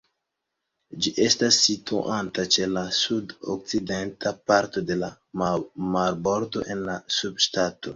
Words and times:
Ĝi 1.05 1.11
estas 1.25 1.59
situanta 1.65 2.47
ĉe 2.57 2.67
la 2.73 2.85
sudokcidenta 3.03 4.35
parto 4.53 4.87
de 4.91 5.01
la 5.07 5.15
marbordo 5.97 6.69
en 6.77 6.87
la 6.93 7.03
subŝtato. 7.23 7.87